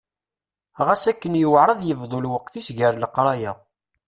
[0.85, 3.53] Ɣas akken yuɛer ad yebḍu lweqt-is gar leqraya.